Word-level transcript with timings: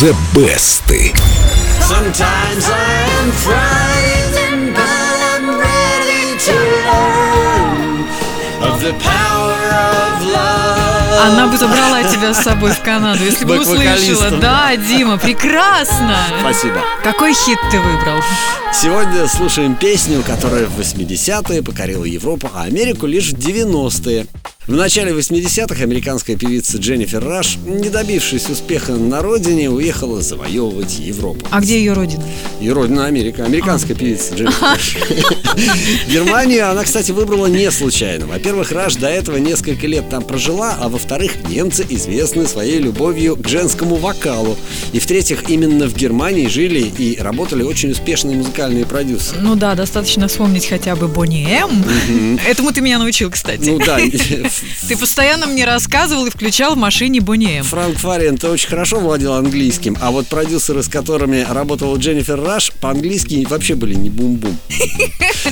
The 0.00 0.16
Best. 0.32 0.88
Sometimes 1.82 2.64
I 2.70 3.04
am 3.20 3.30
frightened, 3.44 4.72
but 4.72 5.18
I'm 5.30 5.46
ready 5.60 6.38
to 6.46 6.54
learn 6.88 8.08
of 8.62 8.80
the 8.80 8.94
power 8.94 9.60
of 9.92 10.24
love. 10.24 11.20
Она 11.22 11.48
бы 11.48 11.58
забрала 11.58 12.02
тебя 12.04 12.32
с 12.32 12.42
собой 12.42 12.70
в 12.72 12.80
Канаду, 12.80 13.22
если 13.22 13.44
бы 13.44 13.60
услышала. 13.60 14.30
Да, 14.38 14.74
Дима, 14.74 15.18
прекрасно. 15.18 16.16
Спасибо. 16.40 16.80
Какой 17.04 17.34
хит 17.34 17.58
ты 17.70 17.78
выбрал? 17.78 18.22
Сегодня 18.72 19.28
слушаем 19.28 19.74
песню, 19.74 20.22
которая 20.22 20.64
в 20.64 20.80
80-е 20.80 21.62
покорила 21.62 22.04
Европу, 22.04 22.50
а 22.54 22.62
Америку 22.62 23.04
лишь 23.04 23.32
в 23.32 23.34
90-е. 23.34 24.26
В 24.70 24.74
начале 24.74 25.10
80-х 25.10 25.82
американская 25.82 26.36
певица 26.36 26.78
Дженнифер 26.78 27.24
Раш, 27.24 27.58
не 27.66 27.88
добившись 27.88 28.48
успеха 28.48 28.92
на 28.92 29.20
родине, 29.20 29.68
уехала 29.68 30.22
завоевывать 30.22 30.96
Европу. 31.00 31.44
А 31.50 31.60
где 31.60 31.80
ее 31.80 31.92
родина? 31.92 32.22
Ее 32.60 32.72
родина 32.74 33.06
Америка, 33.06 33.44
американская 33.44 33.96
певица 33.96 34.32
Дженнифер 34.36 34.62
Раш. 34.62 34.96
Германию 36.08 36.70
она, 36.70 36.84
кстати, 36.84 37.10
выбрала 37.10 37.46
не 37.48 37.68
случайно. 37.72 38.26
Во-первых, 38.26 38.70
Раш 38.70 38.94
до 38.94 39.08
этого 39.08 39.38
несколько 39.38 39.88
лет 39.88 40.08
там 40.08 40.22
прожила, 40.22 40.76
а 40.80 40.88
во-вторых, 40.88 41.32
немцы 41.48 41.84
известны 41.88 42.46
своей 42.46 42.78
любовью 42.78 43.34
к 43.34 43.48
женскому 43.48 43.96
вокалу. 43.96 44.56
И 44.92 45.00
в-третьих, 45.00 45.50
именно 45.50 45.88
в 45.88 45.96
Германии 45.96 46.46
жили 46.46 46.92
и 46.96 47.18
работали 47.18 47.64
очень 47.64 47.90
успешные 47.90 48.36
музыкальные 48.36 48.86
продюсеры. 48.86 49.40
Ну 49.40 49.56
да, 49.56 49.74
достаточно 49.74 50.28
вспомнить 50.28 50.66
хотя 50.66 50.94
бы 50.94 51.08
Бонни 51.08 51.44
М. 51.50 52.38
Этому 52.46 52.70
ты 52.70 52.80
меня 52.82 53.00
научил, 53.00 53.32
кстати. 53.32 53.68
Ну 53.68 53.80
да, 53.80 53.98
Ты 54.88 54.96
постоянно 54.96 55.46
мне 55.46 55.64
рассказывал 55.64 56.26
и 56.26 56.30
включал 56.30 56.74
в 56.74 56.78
машине 56.78 57.20
Бонни 57.20 57.58
М. 57.58 57.64
Франк 57.64 57.98
Фариен-то 57.98 58.50
очень 58.50 58.68
хорошо 58.68 59.00
владел 59.00 59.34
английским, 59.34 59.96
а 60.00 60.10
вот 60.10 60.26
продюсеры, 60.26 60.82
с 60.82 60.88
которыми 60.88 61.46
работала 61.48 61.96
Дженнифер 61.96 62.40
Раш, 62.42 62.72
по-английски 62.80 63.46
вообще 63.48 63.74
были 63.74 63.94
не 63.94 64.10
бум-бум. 64.10 64.56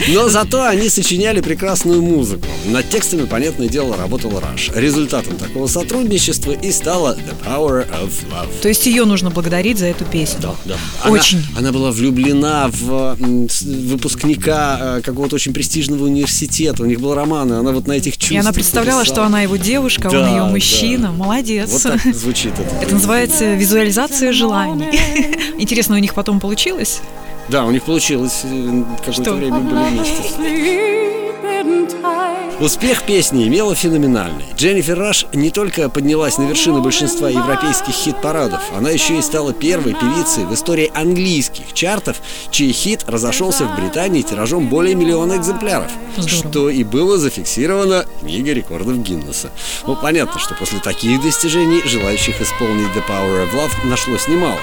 Но 0.09 0.29
зато 0.29 0.65
они 0.65 0.89
сочиняли 0.89 1.41
прекрасную 1.41 2.03
музыку. 2.03 2.47
Над 2.67 2.89
текстами, 2.91 3.25
понятное 3.27 3.69
дело, 3.69 3.97
работал 3.97 4.39
Раш. 4.41 4.71
Результатом 4.75 5.37
такого 5.37 5.67
сотрудничества 5.67 6.53
и 6.53 6.71
стала 6.73 7.17
The 7.17 7.35
Power 7.47 7.87
of 7.91 8.11
Love. 8.31 8.49
То 8.63 8.69
есть 8.69 8.87
ее 8.87 9.05
нужно 9.05 9.31
благодарить 9.31 9.79
за 9.79 9.87
эту 9.87 10.05
песню. 10.05 10.41
Да, 10.43 10.55
да. 10.65 10.77
Она- 11.03 11.13
Очень. 11.15 11.43
Она, 11.57 11.73
была 11.73 11.91
влюблена 11.91 12.69
в 12.73 13.17
выпускника 13.89 14.79
э, 14.99 15.01
какого-то 15.03 15.35
очень 15.37 15.53
престижного 15.53 16.05
университета. 16.05 16.83
У 16.83 16.87
них 16.87 17.01
был 17.01 17.15
роман, 17.15 17.53
и 17.53 17.57
она 17.57 17.73
вот 17.73 17.87
на 17.87 17.93
этих 17.93 18.15
чувствах. 18.17 18.33
И 18.37 18.37
она 18.39 18.53
представляла, 18.53 18.88
что 19.05 19.13
писала. 19.15 19.27
она 19.27 19.41
его 19.43 19.57
девушка, 19.57 20.09
Да, 20.11 20.21
он 20.21 20.27
ее 20.29 20.41
да. 20.41 20.47
мужчина. 20.47 21.13
Молодец. 21.13 21.71
Вот 21.71 21.83
так 21.83 22.15
звучит 22.15 22.53
это. 22.59 22.75
Это 22.77 22.95
называется 22.95 23.55
визуализация 23.55 24.33
желаний. 24.33 24.89
Интересно, 25.59 25.97
у 25.97 25.99
них 25.99 26.15
потом 26.15 26.41
получилось? 26.41 27.01
Да, 27.49 27.65
у 27.65 27.71
них 27.71 27.83
получилось. 27.85 28.41
э, 28.45 28.83
Какое-то 28.99 29.23
Что? 29.23 29.33
время 29.35 29.59
были 29.61 29.89
вместе. 29.91 30.95
Успех 32.61 33.05
песни 33.05 33.47
имела 33.47 33.77
феноменальный. 33.77 34.47
Дженнифер 34.57 34.99
Раш 34.99 35.27
не 35.33 35.51
только 35.51 35.89
поднялась 35.89 36.39
на 36.39 36.43
вершины 36.43 36.81
большинства 36.81 37.29
европейских 37.29 37.93
хит-парадов, 37.93 38.61
она 38.77 38.91
еще 38.91 39.17
и 39.17 39.23
стала 39.23 39.53
первой 39.53 39.95
певицей 39.95 40.45
в 40.45 40.53
истории 40.53 40.91
английских 40.93 41.73
чартов, 41.73 42.17
чей 42.51 42.73
хит 42.73 43.05
разошелся 43.07 43.65
в 43.65 43.81
Британии 43.81 44.23
тиражом 44.23 44.69
более 44.69 44.97
миллиона 44.97 45.37
экземпляров, 45.37 45.93
Здорово. 46.17 46.49
что 46.51 46.69
и 46.69 46.83
было 46.83 47.17
зафиксировано 47.17 48.07
книгой 48.21 48.55
рекордов 48.55 48.99
Гиннесса. 49.05 49.51
Ну, 49.87 49.95
понятно, 49.95 50.41
что 50.41 50.55
после 50.55 50.81
таких 50.81 51.23
достижений 51.23 51.83
желающих 51.85 52.41
исполнить 52.41 52.89
The 52.89 53.07
Power 53.09 53.47
of 53.47 53.55
Love 53.55 53.89
нашлось 53.89 54.27
немало. 54.27 54.59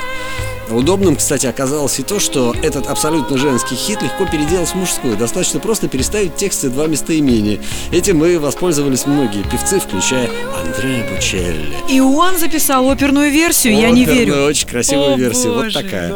Удобным, 0.69 1.15
кстати, 1.15 1.45
оказалось 1.45 1.99
и 1.99 2.03
то, 2.03 2.19
что 2.19 2.55
этот 2.63 2.87
абсолютно 2.87 3.37
женский 3.37 3.75
хит 3.75 4.01
легко 4.01 4.25
переделать 4.25 4.69
в 4.69 4.75
мужской. 4.75 5.15
Достаточно 5.15 5.59
просто 5.59 5.87
переставить 5.87 6.33
в 6.33 6.35
тексте 6.37 6.69
два 6.69 6.87
местоимения. 6.87 7.59
Этим 7.91 8.17
мы 8.17 8.39
воспользовались 8.39 9.05
многие 9.05 9.43
певцы, 9.43 9.79
включая 9.79 10.29
Андреа 10.63 11.09
Бучелли. 11.09 11.75
И 11.89 11.99
он 11.99 12.37
записал 12.37 12.89
оперную 12.89 13.31
версию, 13.31 13.77
я 13.77 13.91
не 13.91 14.03
Оперную, 14.03 14.25
верю. 14.25 14.45
Очень 14.45 14.67
красивую 14.67 15.13
О, 15.13 15.17
версию. 15.17 15.53
Вот 15.53 15.63
боже. 15.65 15.83
такая. 15.83 16.13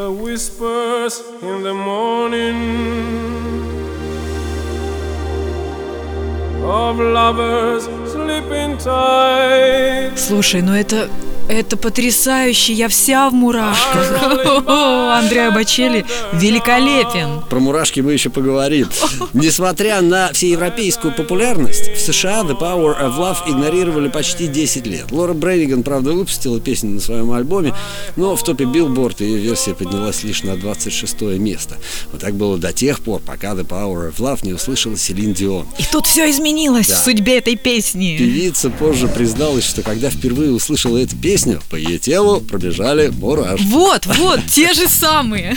Sleeping 8.09 8.77
tight. 8.83 10.17
Слушай, 10.17 10.61
ну 10.61 10.73
это... 10.73 11.09
Это 11.49 11.77
потрясающе, 11.77 12.73
я 12.73 12.87
вся 12.89 13.27
в 13.27 13.33
мурашках. 13.33 14.21
О, 14.67 15.17
Андреа 15.17 15.49
Бачелли 15.49 16.05
великолепен. 16.31 17.41
Про 17.49 17.59
мурашки 17.59 18.01
мы 18.01 18.13
еще 18.13 18.29
поговорим. 18.29 18.87
Несмотря 19.33 20.01
на 20.01 20.31
всеевропейскую 20.31 21.11
популярность, 21.15 21.89
в 21.95 21.99
США 21.99 22.41
The 22.43 22.55
Power 22.55 22.95
of 23.01 23.17
Love 23.17 23.37
игнорировали 23.49 24.09
почти 24.09 24.45
10 24.45 24.85
лет. 24.85 25.11
Лора 25.11 25.33
Бренниган, 25.33 25.81
правда, 25.81 26.11
выпустила 26.11 26.59
песню 26.59 26.91
на 26.91 26.99
своем 27.01 27.31
альбоме, 27.31 27.73
но 28.15 28.35
в 28.35 28.43
топе 28.43 28.65
Billboard 28.65 29.23
ее 29.23 29.39
версия 29.39 29.73
поднялась 29.73 30.23
лишь 30.23 30.43
на 30.43 30.55
26 30.55 31.21
место. 31.39 31.77
Вот 32.11 32.21
так 32.21 32.35
было 32.35 32.59
до 32.59 32.73
тех 32.73 32.99
пор, 33.01 33.21
пока 33.25 33.53
The 33.53 33.65
Power 33.67 34.11
of 34.13 34.17
Love 34.19 34.41
не 34.45 34.53
услышала 34.53 34.95
Селин 34.97 35.33
Дион. 35.33 35.65
И 35.79 35.83
тут 35.91 36.05
все 36.05 36.29
изменилось 36.29 36.89
Да. 36.89 36.95
в 36.95 36.99
судьбе 37.03 37.39
этой 37.39 37.55
песни. 37.55 38.17
Певица 38.19 38.69
позже 38.69 39.07
призналась, 39.07 39.63
что 39.65 39.81
когда 39.81 40.11
впервые 40.11 40.51
услышала 40.51 40.97
эту 40.99 41.15
песню, 41.15 41.38
по 41.69 41.75
ее 41.75 41.97
телу 41.99 42.41
пробежали 42.41 43.09
мурашки. 43.09 43.65
Вот, 43.65 44.05
вот, 44.05 44.39
те 44.47 44.73
же 44.73 44.87
самые. 44.87 45.55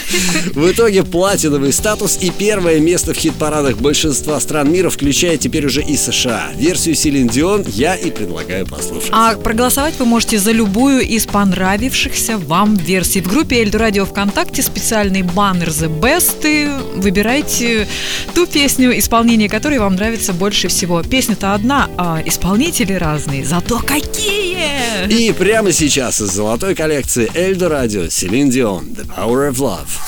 В 0.55 0.71
итоге 0.71 1.03
платиновый 1.03 1.73
статус 1.73 2.19
и 2.21 2.31
первое 2.31 2.81
место 2.81 3.15
в 3.15 3.17
хит-парадах 3.17 3.79
большинства 3.79 4.41
стран 4.41 4.73
мира, 4.73 4.91
включая 4.91 5.37
теперь 5.37 5.67
уже 5.67 5.83
и 5.83 5.97
США. 5.97 6.51
Версию 6.57 6.95
Селин 6.95 7.29
Дион 7.29 7.65
я 7.69 7.95
и 7.95 8.11
предлагаю 8.11 8.67
послушать. 8.67 9.11
А 9.13 9.35
проголосовать 9.35 9.99
вы 9.99 10.05
можете 10.07 10.39
за 10.39 10.53
любую 10.53 11.01
из 11.01 11.27
понравившихся 11.27 12.39
вам 12.39 12.75
версий. 12.77 13.21
В 13.21 13.29
группе 13.29 13.57
Эльду 13.63 13.79
Радио 13.79 14.05
ВКонтакте 14.05 14.63
специальный 14.63 15.23
баннер 15.23 15.69
The 15.69 15.89
Best. 16.01 16.41
И 16.45 16.71
выбирайте 16.97 17.89
ту 18.35 18.47
песню, 18.47 18.99
исполнение 18.99 19.49
которой 19.49 19.79
вам 19.79 19.95
нравится 19.95 20.33
больше 20.33 20.69
всего. 20.69 21.03
Песня-то 21.03 21.55
одна, 21.55 21.89
а 21.97 22.23
исполнители 22.25 22.93
разные. 22.93 23.45
Зато 23.45 23.79
какие! 23.79 24.53
И 25.09 25.33
прямо 25.33 25.72
сейчас 25.73 26.21
из 26.21 26.33
золотой 26.33 26.75
коллекции 26.75 27.31
Эльдо 27.35 27.69
Радио 27.69 28.09
Селин 28.09 28.51
Дион 28.51 28.95
The 28.95 29.07
Power 29.07 29.49
of 29.49 29.59
Love. 29.59 29.99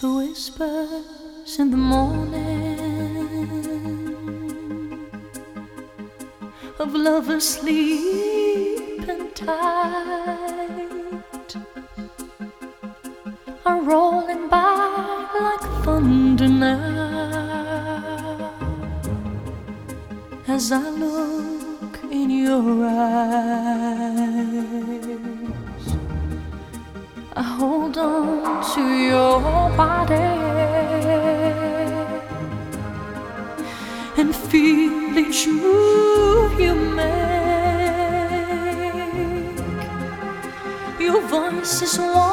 The 0.00 0.08
whispers 0.08 1.58
in 1.58 1.70
the 1.70 1.76
morning 1.76 2.78
of 6.78 6.94
lovers 6.94 7.48
sleeping 7.48 9.30
tight 9.34 9.56
are 13.64 13.80
rolling 13.80 14.48
by 14.48 15.28
like 15.40 15.62
thunder 15.84 16.48
now 16.48 16.74
as 20.46 20.70
I 20.70 20.88
look 20.90 21.53
your 22.44 22.86
eyes. 22.86 24.34
I 27.36 27.42
hold 27.42 27.96
on 27.98 28.62
to 28.74 28.82
your 29.12 29.40
body 29.80 30.30
and 34.20 34.30
feel 34.48 35.18
each 35.18 35.46
move 35.48 36.60
you 36.60 36.74
make. 36.98 37.14
Your 41.00 41.20
voice 41.34 41.82
is 41.82 41.94
tender 41.96 42.23